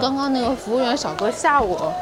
[0.00, 1.92] 刚刚那个服务员小哥吓我，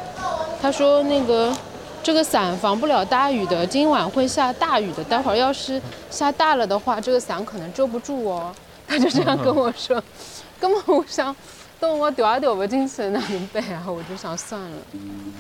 [0.61, 1.55] 他说那个
[2.03, 8.53] 这个伞防不了大雨的，今晚会下大雨的，待会儿要是下大了的话，这个伞可能遮不住哦。
[8.87, 10.03] 他就这样跟我说，
[10.61, 11.35] 根本我想，
[11.81, 13.85] 等我掉也掉不进去，哪能办啊？
[13.87, 14.77] 我就想算了，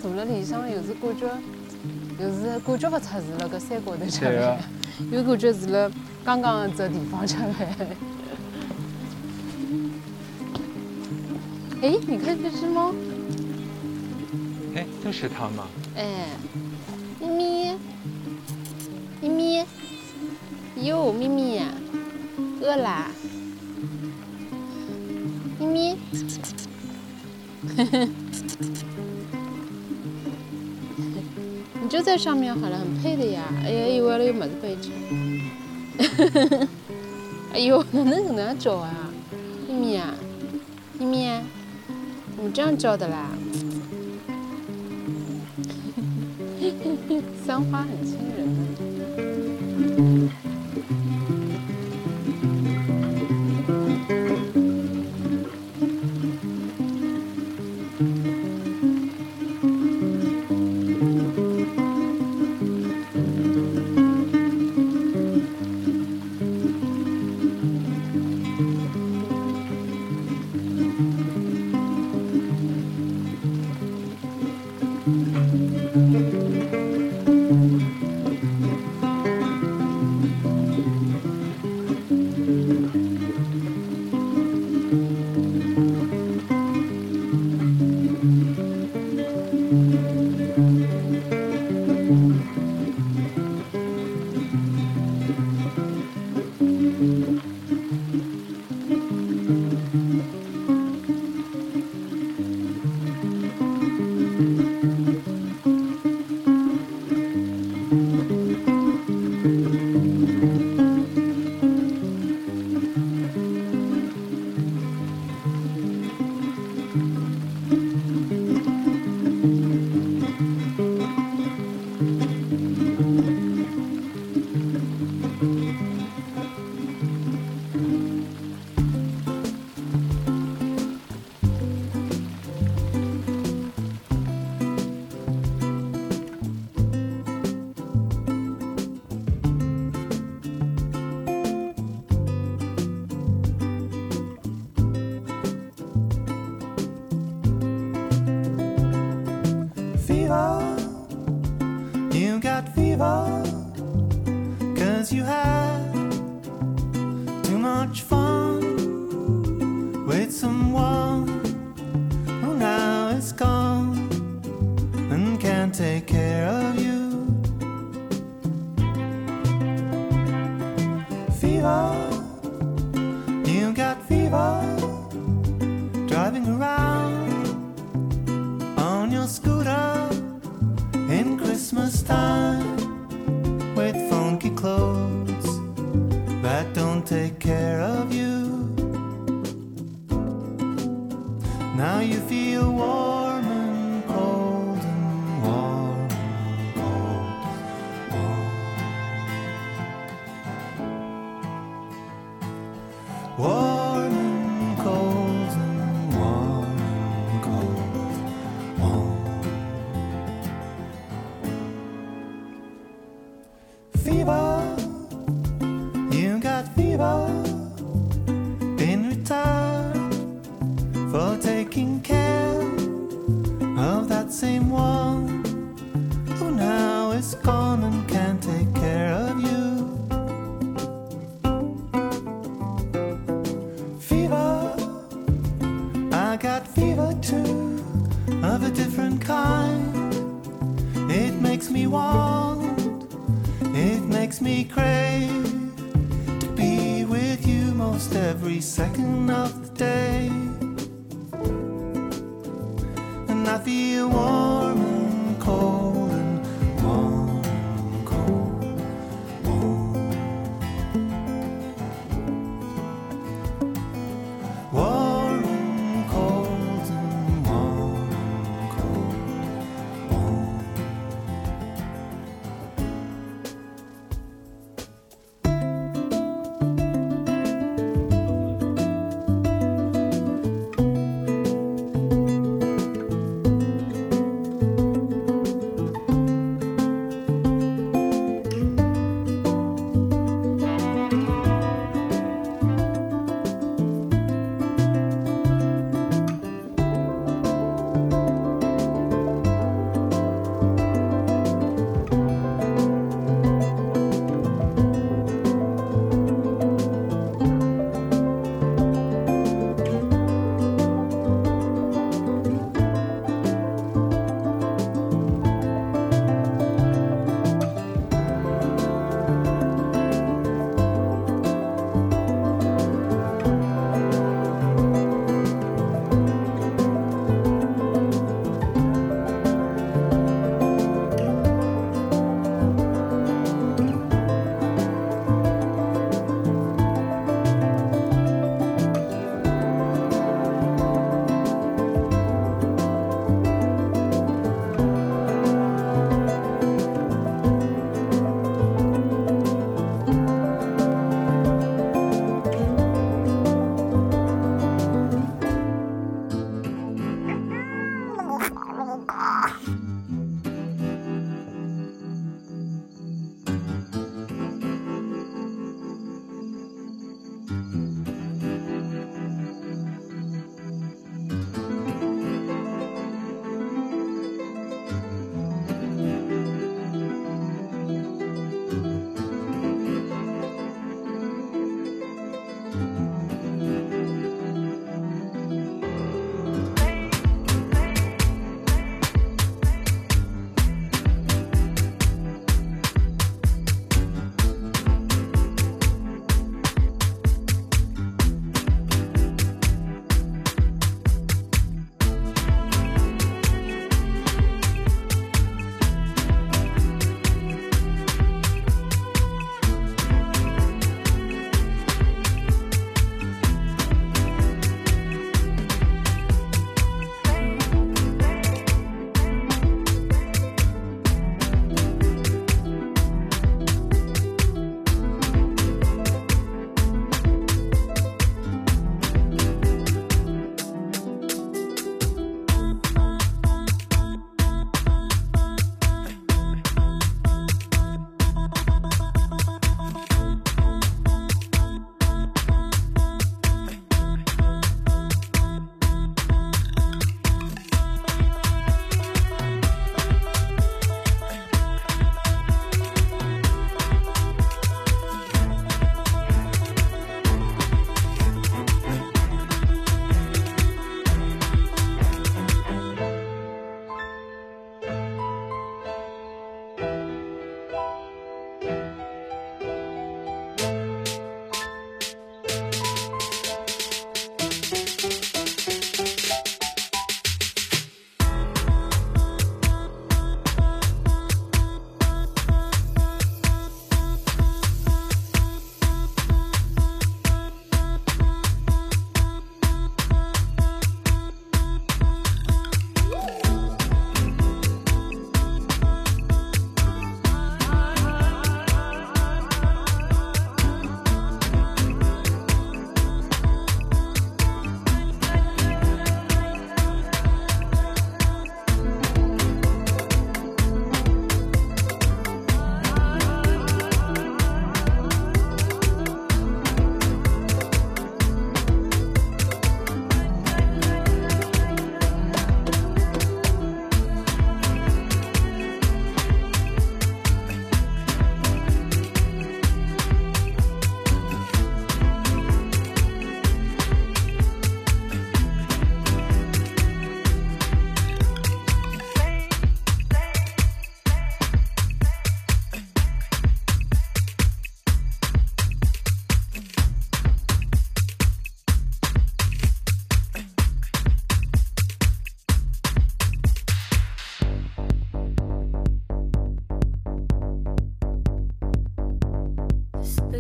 [0.00, 0.25] 坐了？
[0.25, 1.27] 里向又是感觉，
[2.18, 4.59] 又是感觉不出 是那个山高头吃饭，
[5.11, 5.91] 又感觉是了
[6.25, 7.86] 刚刚这地方吃饭。
[11.84, 12.94] 哎，你看这只猫，
[14.75, 15.68] 哎，就是它吗？
[15.94, 16.30] 哎，
[17.20, 17.76] 咪咪，
[19.20, 19.66] 咪咪，
[20.86, 21.66] 哟，咪咪呀，
[22.62, 23.11] 饿啦，
[25.61, 25.98] 咪咪，
[27.76, 28.08] 呵呵，
[31.82, 33.42] 你就在上面好了，很配的呀。
[33.62, 34.91] 哎呀，以为了有么子背吃，
[35.98, 36.66] 呵呵，
[37.53, 38.91] 哎呦，哪能这样走啊？
[39.69, 40.14] 咪咪啊，
[40.98, 41.44] 咪咪
[42.36, 42.42] 呀。
[42.42, 43.30] 你这样叫的啦？
[47.45, 48.45] 三花很亲人。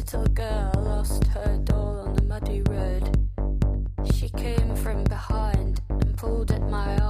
[0.04, 3.08] little girl lost her doll on the muddy road.
[4.12, 7.03] She came from behind and pulled at my arm.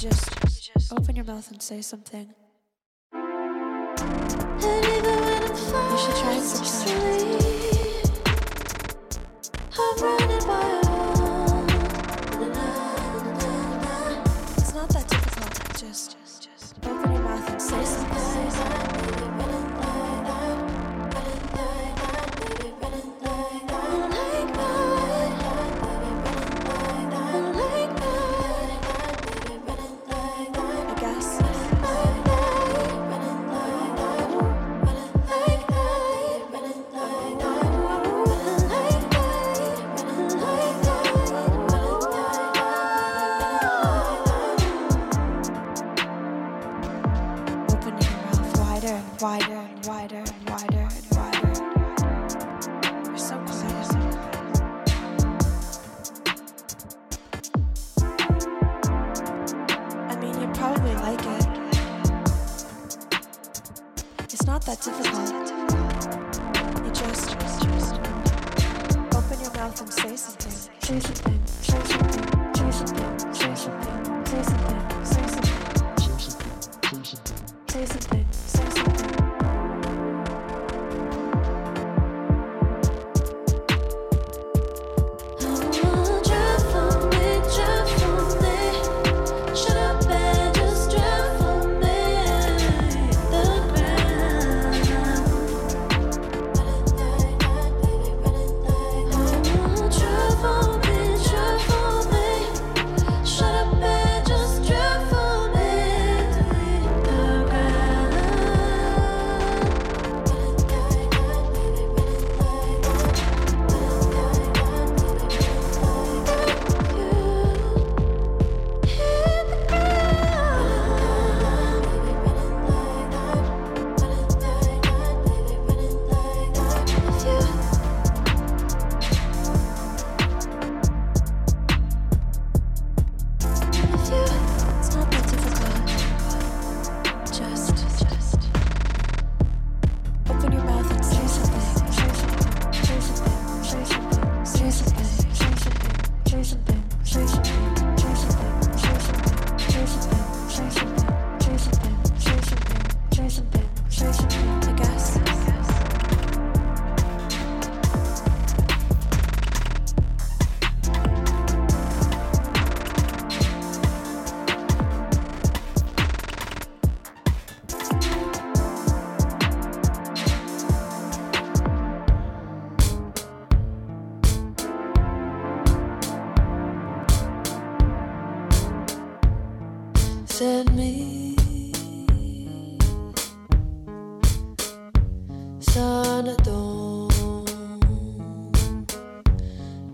[0.00, 0.30] just,
[0.92, 2.32] open your mouth and say something.
[3.12, 3.18] You
[5.98, 6.98] should try it sometime.
[14.56, 15.76] It's not that difficult.
[15.76, 18.07] Just, just, just open your mouth and say something.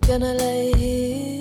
[0.06, 1.33] Gonna lay here.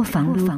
[0.00, 0.56] 我防不防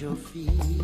[0.00, 0.75] your feet.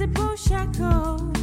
[0.00, 1.39] Invisible shackles.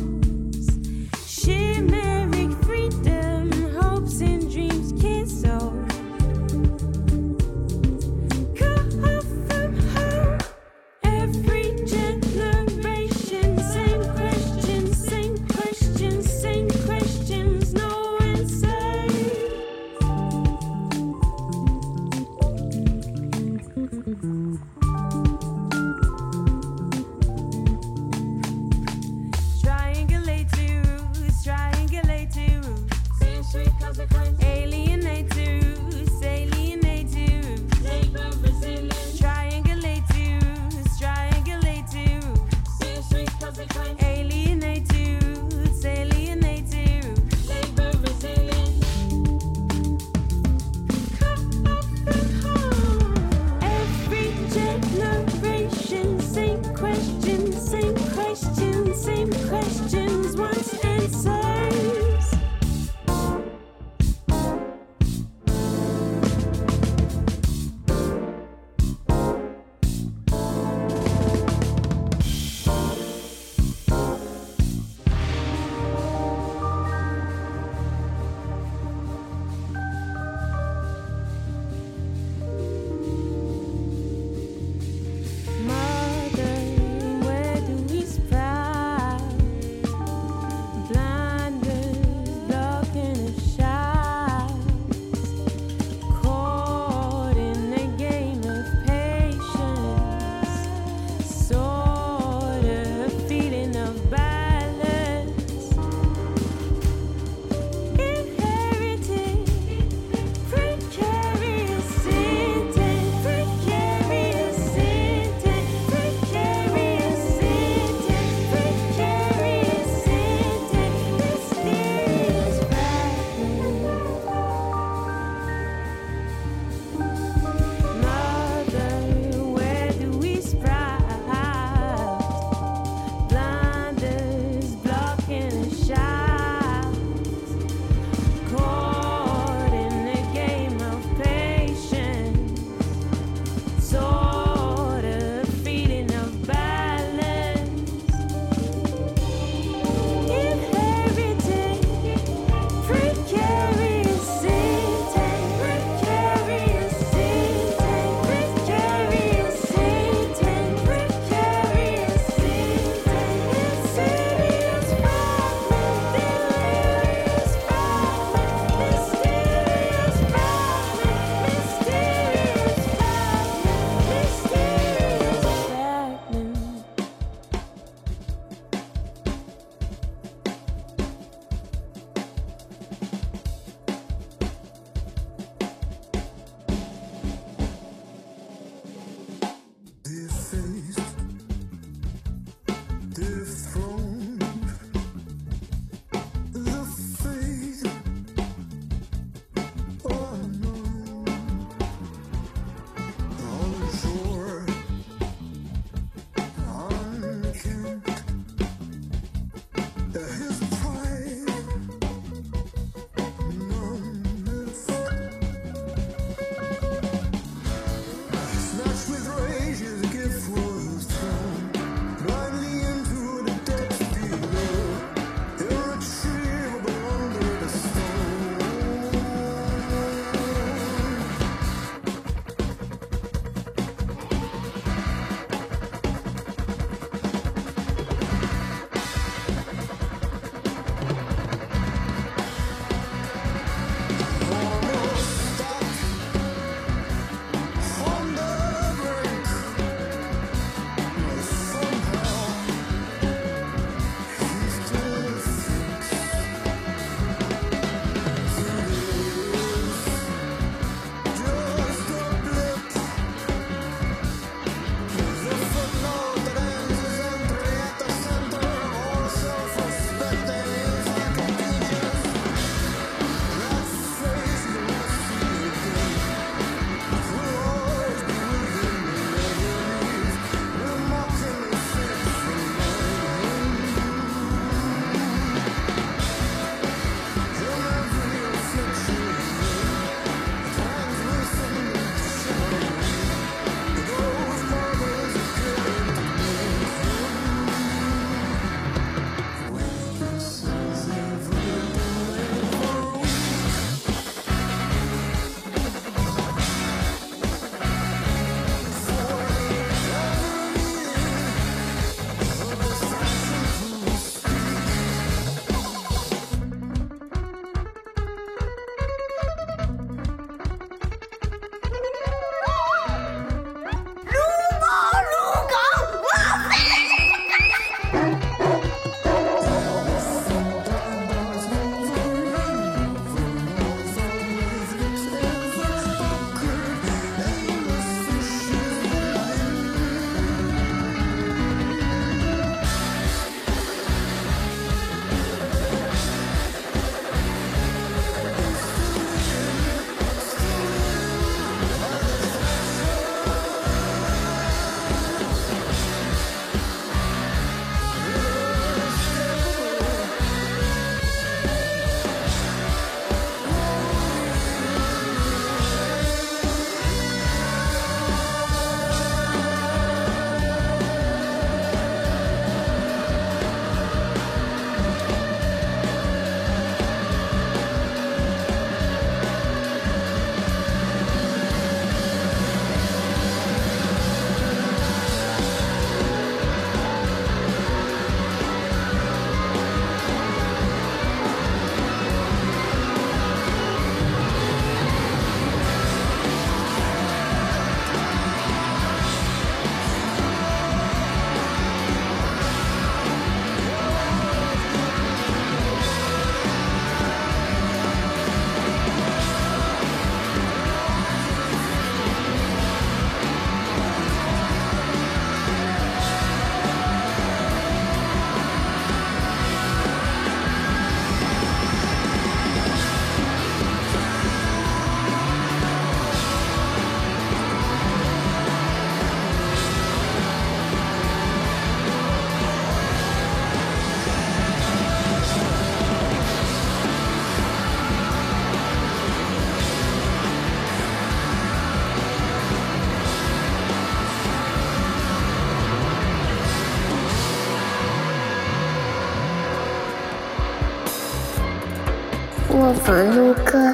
[453.07, 453.93] Mở 哥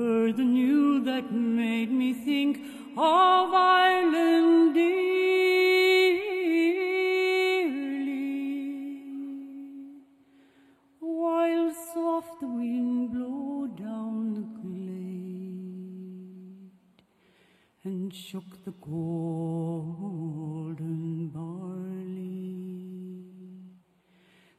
[0.00, 2.56] heard the news that made me think
[2.96, 5.10] of Ireland dearly.
[11.00, 15.90] While soft the wind blew down the glade
[17.84, 19.68] and shook the golden
[21.28, 22.70] barley.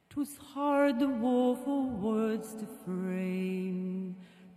[0.08, 3.21] 'Twas hard the woeful words to frame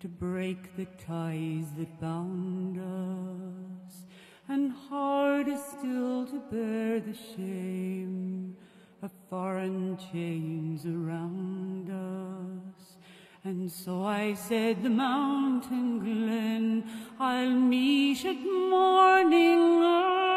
[0.05, 4.05] to break the ties that bound us,
[4.47, 8.55] and harder still to bear the shame
[9.01, 12.97] of foreign chains around us.
[13.43, 16.83] And so I said, the mountain glen
[17.19, 20.35] I'll meet at morning early,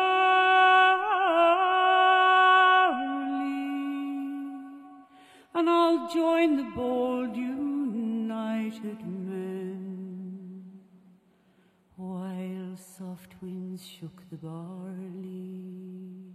[5.52, 7.07] and I'll join the bold
[13.78, 16.34] winds shook the barley.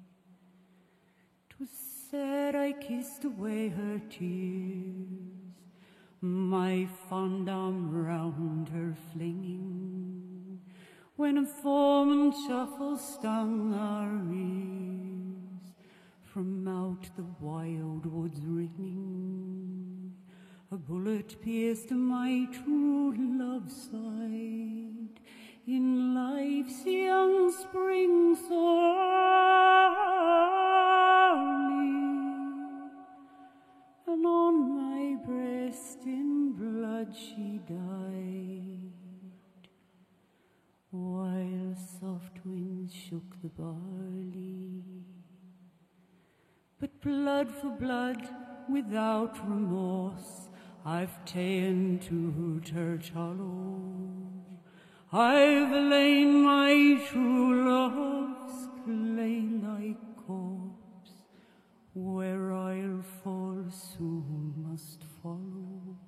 [1.50, 1.70] 'Twas
[2.10, 4.96] said I kissed away her tears,
[6.22, 10.62] my fond arm round her flinging,
[11.16, 15.74] when a foreman shuffle stung our ears
[16.24, 20.14] from out the wild woods ringing.
[20.72, 25.20] A bullet pierced my true love's side
[25.66, 29.24] in life's young spring so early,
[34.08, 38.92] and on my breast in blood she died,
[40.92, 44.84] while soft winds shook the barley.
[46.78, 48.28] But blood for blood,
[48.70, 50.50] without remorse,
[50.86, 54.33] I've ta'en to Church Hollow.
[55.16, 61.12] I've lain my true love's clay-like corpse,
[61.94, 66.00] where I'll fall soon must follow.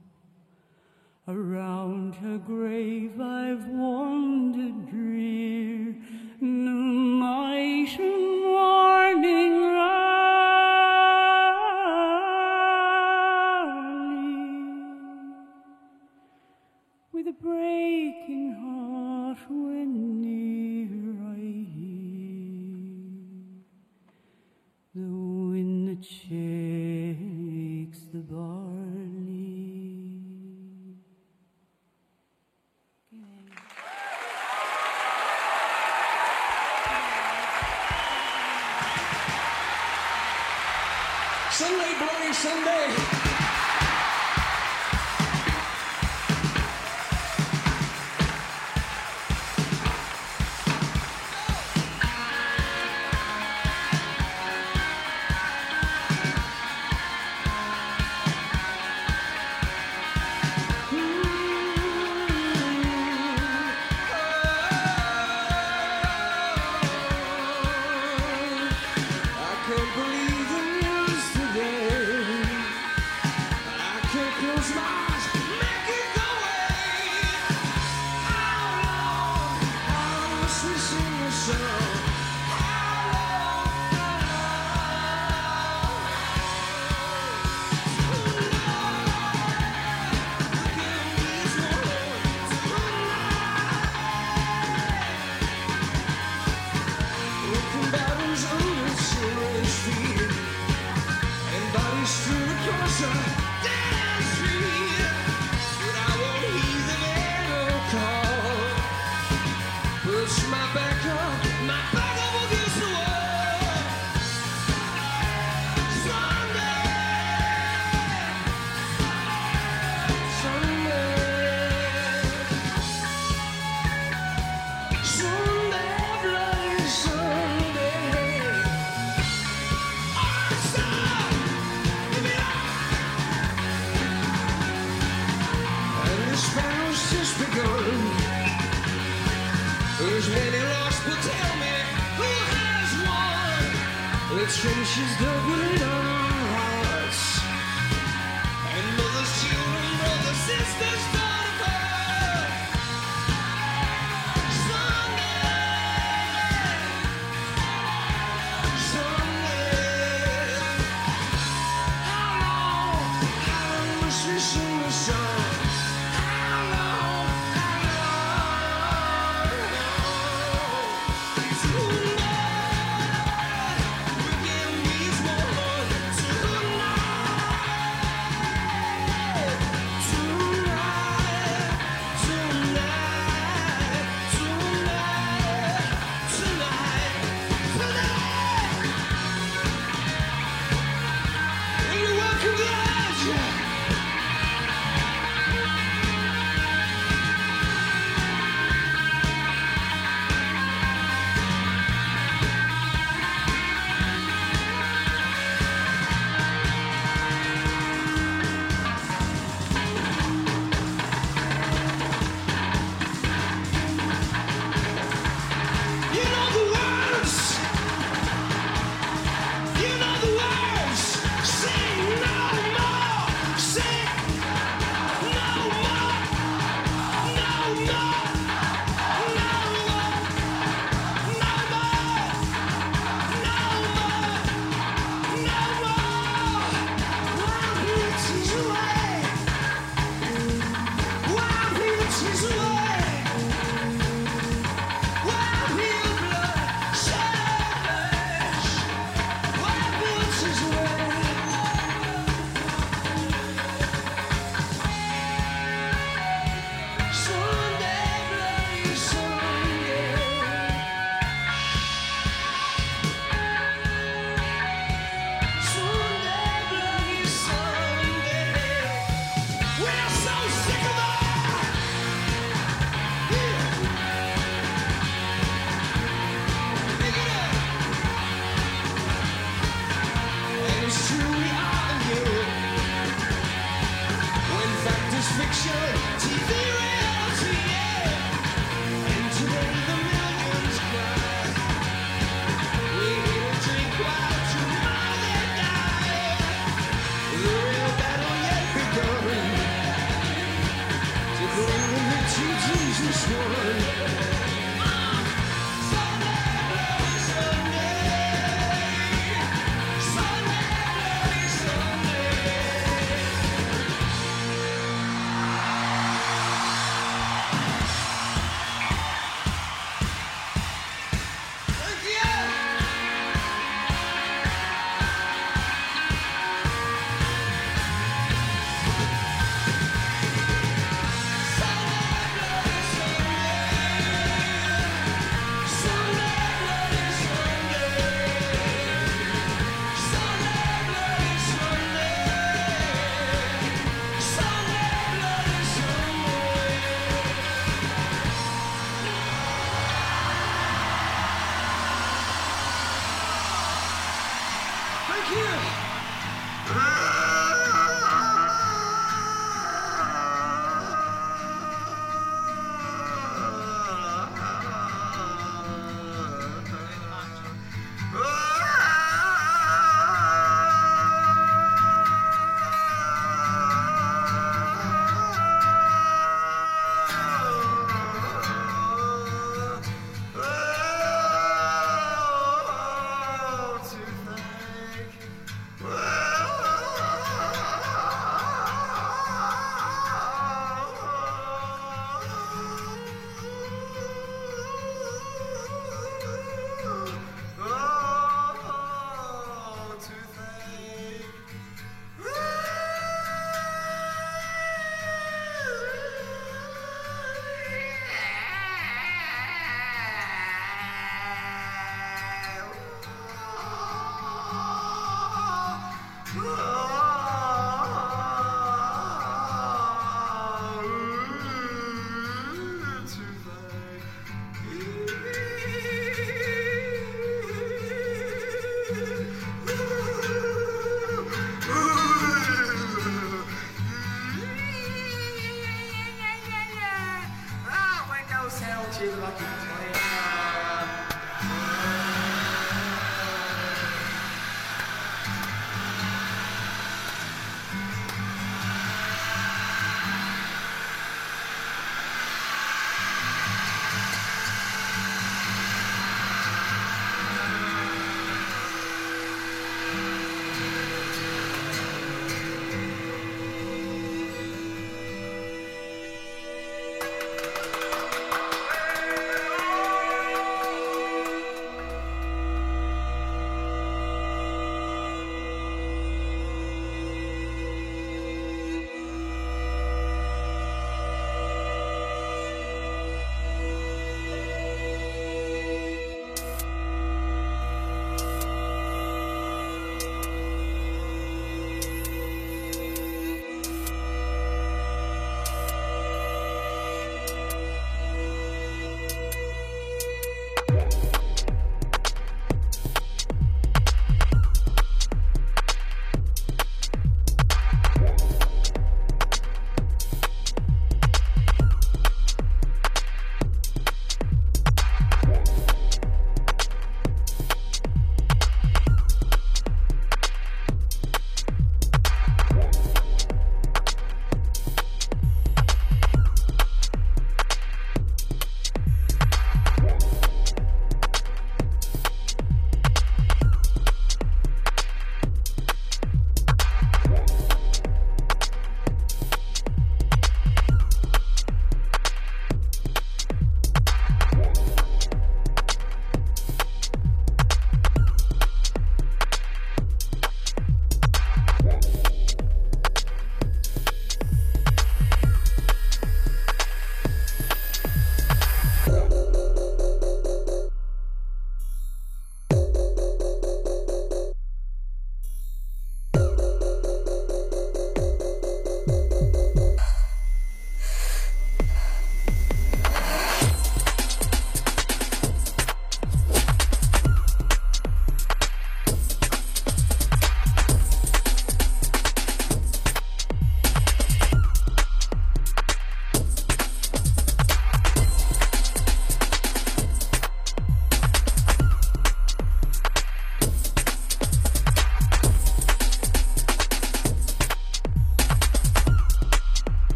[1.27, 5.34] Around her grave I've wandered drear,